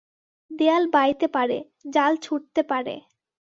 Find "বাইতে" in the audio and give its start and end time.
0.87-1.27